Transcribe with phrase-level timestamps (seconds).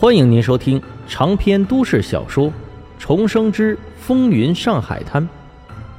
[0.00, 2.46] 欢迎您收听长篇都市小说
[2.98, 5.22] 《重生之风云上海滩》，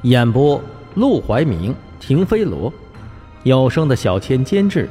[0.02, 0.60] 演播：
[0.96, 2.74] 陆怀明、停飞罗，
[3.44, 4.90] 有声的小千监制，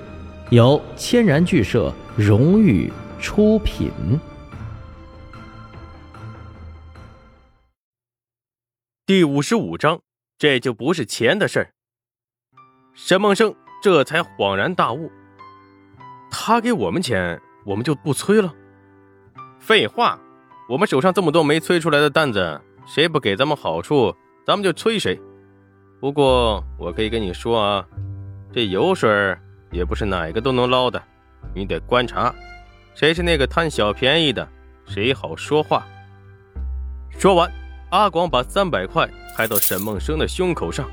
[0.51, 2.89] 由千然剧社荣誉
[3.19, 3.91] 出品。
[9.05, 10.01] 第五十五章，
[10.39, 11.73] 这就不是钱的事儿。
[12.95, 13.53] 沈梦生
[13.83, 15.11] 这才恍然大悟，
[16.31, 18.55] 他给我们钱，我们就不催了。
[19.71, 20.19] 废话，
[20.69, 24.13] 我们手上这么多没催出来的单子，谁不给咱们好处，
[24.45, 25.17] 咱们就催谁。
[26.01, 27.87] 不过我可以跟你说啊，
[28.53, 29.09] 这油水
[29.71, 31.01] 也不是哪个都能捞的，
[31.55, 32.35] 你得观察，
[32.97, 34.45] 谁是那个贪小便宜的，
[34.87, 35.87] 谁好说话。
[37.17, 37.49] 说完，
[37.91, 40.91] 阿广把三百块拍到沈梦生的胸口上。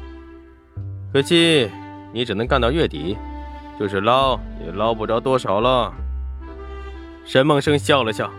[1.12, 1.68] 可惜
[2.14, 3.18] 你只能干到月底，
[3.80, 5.92] 就是捞也捞不着多少了。
[7.26, 8.32] 沈梦生笑了笑。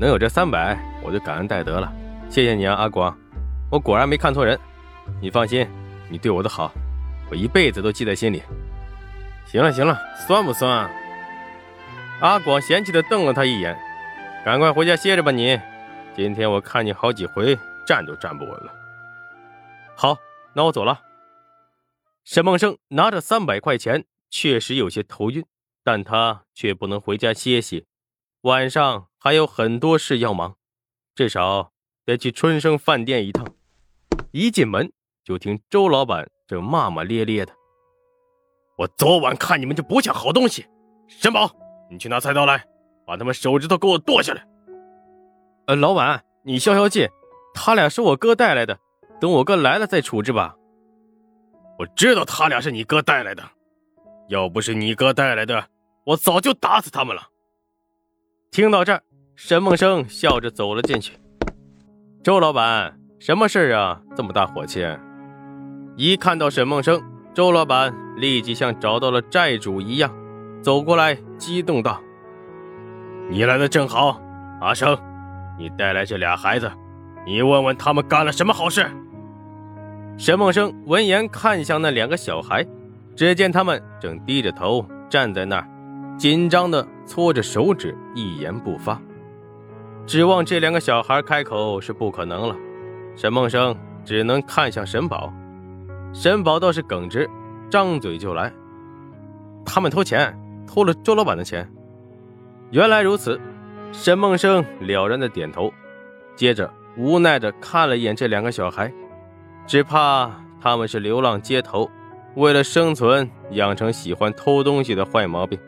[0.00, 1.92] 能有这三百，我就感恩戴德了。
[2.30, 3.14] 谢谢你啊，阿广，
[3.70, 4.58] 我果然没看错人。
[5.20, 5.68] 你放心，
[6.08, 6.72] 你对我的好，
[7.30, 8.42] 我一辈子都记在心里。
[9.44, 10.90] 行了行了，酸不酸？
[12.22, 13.78] 阿广嫌弃的瞪了他一眼，
[14.42, 15.60] 赶快回家歇着吧你。
[16.16, 17.54] 今天我看你好几回
[17.86, 18.72] 站都站不稳了。
[19.94, 20.16] 好，
[20.54, 20.98] 那我走了。
[22.24, 25.44] 沈梦生拿着三百块钱，确实有些头晕，
[25.84, 27.84] 但他却不能回家歇息。
[28.44, 30.56] 晚上还有很多事要忙，
[31.14, 31.72] 至少
[32.06, 33.46] 得去春生饭店一趟。
[34.30, 34.90] 一进门
[35.22, 37.52] 就听周老板正骂骂咧咧的
[38.78, 40.66] ：“我昨晚看你们就不像好东西。
[41.06, 41.50] 沈宝，
[41.90, 42.64] 你去拿菜刀来，
[43.06, 44.42] 把他们手指头给我剁下来。”
[45.68, 47.10] 呃，老板，你消消气，
[47.52, 48.78] 他俩是我哥带来的，
[49.20, 50.56] 等我哥来了再处置吧。
[51.78, 53.46] 我知道他俩是你哥带来的，
[54.30, 55.68] 要不是你哥带来的，
[56.06, 57.28] 我早就打死他们了。
[58.50, 59.00] 听到这儿，
[59.36, 61.12] 沈梦生笑着走了进去。
[62.20, 64.00] 周老板，什么事啊？
[64.16, 64.84] 这么大火气？
[65.94, 67.00] 一看到沈梦生，
[67.32, 70.12] 周老板立即像找到了债主一样，
[70.60, 72.00] 走过来，激动道
[73.30, 74.20] ：“你来的正好，
[74.60, 74.98] 阿生，
[75.56, 76.68] 你带来这俩孩子，
[77.24, 78.84] 你问问他们干了什么好事？”
[80.18, 82.66] 沈梦生闻言看向那两个小孩，
[83.14, 85.68] 只见他们正低着头站在那儿。
[86.18, 89.02] 紧张的搓着手指，一言不发。
[90.06, 92.54] 指望这两个小孩开口是不可能了，
[93.16, 95.32] 沈梦生只能看向沈宝。
[96.12, 97.28] 沈宝倒是耿直，
[97.68, 98.52] 张嘴就来
[99.66, 100.38] ：“他们偷钱，
[100.68, 101.68] 偷了周老板的钱。”
[102.70, 103.40] 原来如此，
[103.90, 105.74] 沈梦生了然的点头，
[106.36, 108.92] 接着无奈的看了一眼这两个小孩，
[109.66, 111.90] 只怕他们是流浪街头，
[112.36, 115.58] 为了生存养成喜欢偷东西的坏毛病。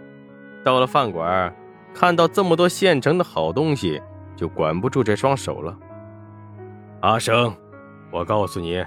[0.65, 1.55] 到了饭馆，
[1.95, 4.01] 看到这么多现成的好东西，
[4.37, 5.77] 就管不住这双手了。
[7.01, 7.55] 阿生，
[8.11, 8.85] 我告诉你，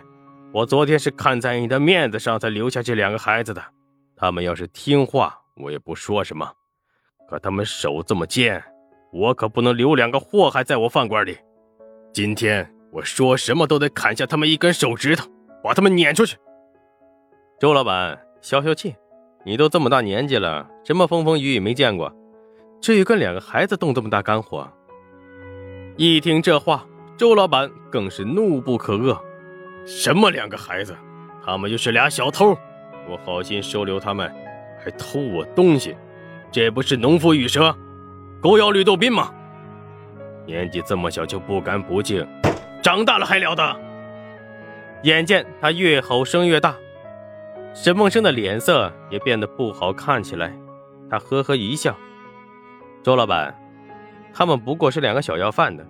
[0.53, 3.61] 我昨天是看在你的面子上才留下这两个孩子的。
[4.15, 6.49] 他们要是听话，我也不说什么。
[7.27, 8.63] 可他们手这么贱，
[9.11, 11.37] 我可不能留两个祸害在我饭馆里。
[12.13, 15.27] 今天我说什么都得砍下他们一根手指头，
[15.61, 16.37] 把他们撵出去。
[17.59, 18.95] 周老板，消消气。
[19.47, 22.11] 你都这么大年纪了，什么风风雨雨没见过？
[22.81, 24.67] 至于跟两个孩子动这么大肝火？
[25.97, 26.83] 一听这话，
[27.15, 29.15] 周老板更是怒不可遏。
[29.85, 30.97] 什么两个孩子？
[31.45, 32.57] 他们就是俩小偷，
[33.07, 34.33] 我好心收留他们，
[34.83, 35.95] 还偷我东西，
[36.51, 37.71] 这不是农夫与蛇，
[38.41, 39.31] 狗咬绿豆宾吗？
[40.47, 42.27] 年纪这么小就不干不净，
[42.81, 43.79] 长大了还了得？
[45.03, 46.75] 眼见他越吼声越大。
[47.75, 50.57] 沈梦生的脸色也变得不好看起来，
[51.09, 51.93] 他呵呵一笑
[53.03, 53.53] ：“周老板，
[54.33, 55.85] 他们不过是两个小要饭的，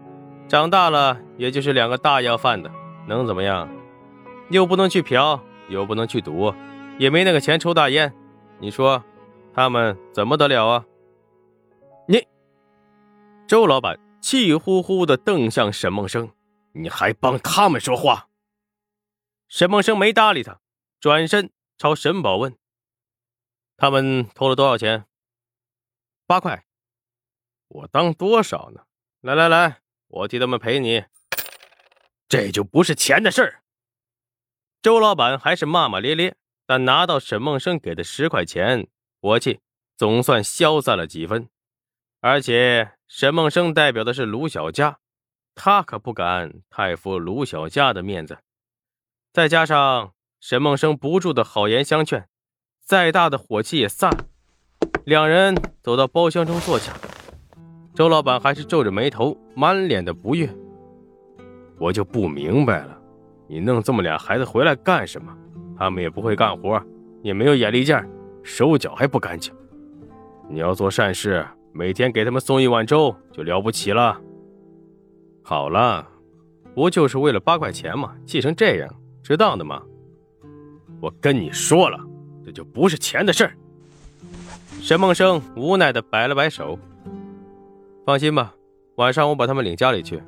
[0.48, 2.72] 长大了也就是两个大要饭的，
[3.08, 3.70] 能怎么样？
[4.50, 6.52] 又不能去嫖，又不能去赌，
[6.98, 8.12] 也没那个钱抽大烟，
[8.58, 9.04] 你说
[9.54, 10.86] 他们怎么得了啊？”
[12.10, 12.28] 你，
[13.46, 16.32] 周老板气呼呼地瞪向沈梦生
[16.74, 18.26] ：“你还帮他们说话？”
[19.48, 20.58] 沈梦生没搭理他，
[21.00, 21.52] 转身。
[21.78, 22.58] 朝沈宝问
[23.76, 25.06] ：“他们偷了多少钱？”
[26.26, 26.66] 八块。
[27.68, 28.86] 我当多少呢？
[29.22, 31.04] 来来来，我替他们赔你。
[32.30, 33.64] 这就不是钱的事儿。
[34.82, 38.88] 周老板还是骂骂咧咧，但拿到沈梦生给的十块钱，
[39.20, 39.60] 火气
[39.98, 41.50] 总算消散了几分。
[42.22, 45.00] 而且沈梦生代表的是卢小佳，
[45.54, 48.40] 他可不敢太负卢小佳的面子。
[49.34, 50.15] 再加上……
[50.48, 52.28] 沈梦生不住的好言相劝，
[52.84, 54.26] 再大的火气也散了。
[55.04, 56.94] 两人走到包厢中坐下。
[57.96, 60.48] 周老板还是皱着眉头，满脸的不悦。
[61.80, 62.96] 我就不明白了，
[63.48, 65.36] 你弄这么俩孩子回来干什么？
[65.80, 66.80] 他们也不会干活，
[67.24, 68.08] 也没有眼力见，
[68.44, 69.52] 手脚还不干净。
[70.48, 71.44] 你要做善事，
[71.74, 74.22] 每天给他们送一碗粥就了不起了。
[75.42, 76.08] 好了，
[76.76, 78.16] 不就是为了八块钱吗？
[78.28, 78.88] 气成这样，
[79.24, 79.82] 值当的吗？
[81.06, 82.00] 我跟你说了，
[82.44, 83.56] 这就不是钱的事儿。
[84.82, 86.80] 沈梦生无奈的摆了摆手。
[88.04, 88.56] 放心吧，
[88.96, 90.20] 晚上我把他们领家里去，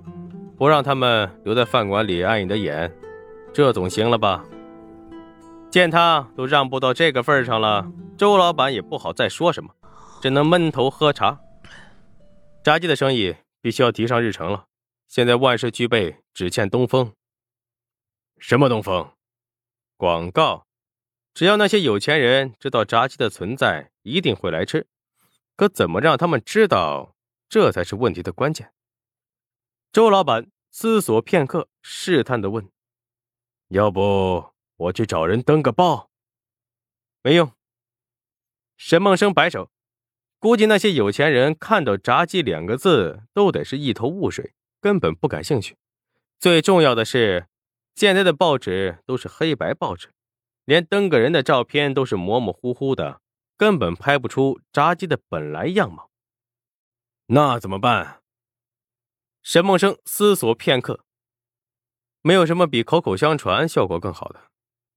[0.55, 2.95] 不让他们留在饭馆里碍你的眼，
[3.51, 4.45] 这总行了吧？
[5.71, 9.71] 见他都让步到这个份上了，周老板也不好再说什么，
[10.21, 11.39] 只能闷头喝茶。
[12.63, 14.65] 炸鸡的生意必须要提上日程了，
[15.07, 17.13] 现在万事俱备，只欠东风。
[18.37, 19.07] 什么东风？
[19.97, 20.66] 广告。
[21.37, 24.87] 只要那些有钱人知道炸鸡的存在，一定会来吃。
[25.55, 27.15] 可怎么让他们知道？
[27.47, 28.73] 这才是问题的关键。
[29.91, 32.67] 周老板思索片刻，试探的问
[33.69, 34.47] ：“要不
[34.77, 36.09] 我去找人登个报？”
[37.21, 37.51] 没用。
[38.75, 39.69] 沈梦生摆手，
[40.39, 45.77] 估计那些有钱人看到“炸鸡”两个字都得是一头雾水，根本不感兴趣。
[46.39, 47.45] 最重要的是，
[47.93, 50.09] 现在的报纸都是黑白报纸，
[50.67, 53.21] 连登个人的照片都是模模糊糊的，
[53.55, 56.09] 根本拍不出炸鸡的本来样貌。
[57.27, 58.19] 那怎么办？
[59.41, 61.05] 沈梦生思索片刻，
[62.21, 64.41] 没有什么比口口相传效果更好的。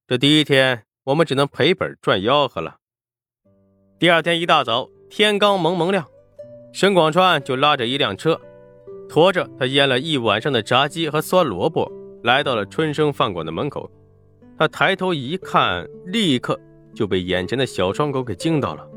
[0.07, 2.79] 这第一天，我们只能赔本赚吆喝了。
[3.97, 6.05] 第二天一大早，天刚蒙蒙亮，
[6.73, 8.37] 沈广川就拉着一辆车，
[9.07, 11.89] 驮着他腌了一晚上的炸鸡和酸萝卜，
[12.25, 13.89] 来到了春生饭馆的门口。
[14.61, 16.59] 他抬头一看，立刻
[16.93, 18.87] 就被眼前的小窗口给惊到了。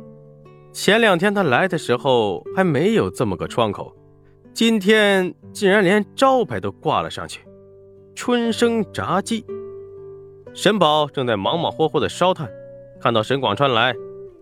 [0.74, 3.90] 前两天他来的时候还没有这么个窗口，
[4.52, 7.40] 今天竟然连招牌都挂了上去。
[8.14, 9.42] 春生炸鸡。
[10.52, 12.46] 沈宝正在忙忙活活的烧炭，
[13.00, 13.94] 看到沈广川来，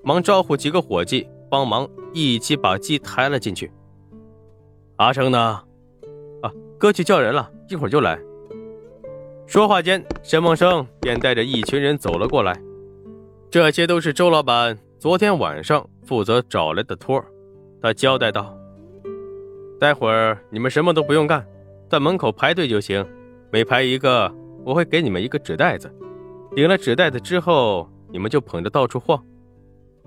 [0.03, 3.71] 忙招呼几个伙计帮忙一起把鸡抬了进去。
[4.97, 5.39] 阿成呢？
[6.43, 8.19] 啊，哥去叫人了，一会儿就来。
[9.47, 12.59] 说话间，沈梦生便带着一群人走了过来。
[13.51, 14.79] 这些都是周老板。
[14.99, 17.23] 昨天晚上负责找来的托
[17.83, 18.57] 他交代道
[19.81, 21.45] ：“待会儿你们什么都不用干，
[21.91, 23.05] 在门口排队就行。
[23.51, 24.33] 每排一个，
[24.65, 25.93] 我会给你们一个纸袋子。
[26.53, 29.21] 领了纸袋子之后，你们就捧着到处晃，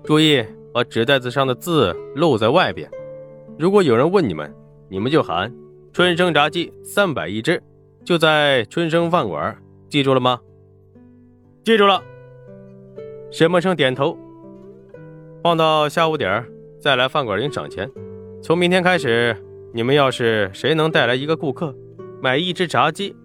[0.02, 0.42] 注意
[0.72, 2.90] 把纸袋子上的字露在外边。
[3.58, 4.52] 如果有人问你们，
[4.88, 5.54] 你们就喊
[5.92, 7.62] ‘春生炸鸡三百一只’，
[8.06, 9.58] 就在春生饭馆。
[9.88, 10.38] 记住了吗？
[11.64, 12.00] 记住了。”
[13.32, 14.16] 沈默生点头。
[15.42, 16.46] 放到下午点
[16.80, 17.90] 再来饭馆领赏钱。
[18.40, 19.36] 从明天开始，
[19.74, 21.74] 你们要是谁能带来一个顾客，
[22.22, 23.16] 买一只炸鸡，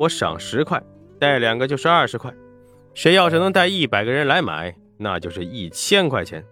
[0.00, 0.80] 我赏十块；
[1.20, 2.34] 带两个就是二十块。
[2.92, 6.44] 谁要是能带一百个人来买，那就是一千块钱。